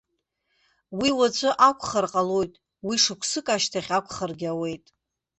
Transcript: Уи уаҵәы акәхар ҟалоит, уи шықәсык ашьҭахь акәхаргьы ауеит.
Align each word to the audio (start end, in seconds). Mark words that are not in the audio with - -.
Уи 0.99 1.09
уаҵәы 1.17 1.51
акәхар 1.67 2.05
ҟалоит, 2.11 2.53
уи 2.87 2.95
шықәсык 3.03 3.47
ашьҭахь 3.55 3.91
акәхаргьы 3.97 4.47
ауеит. 4.51 4.85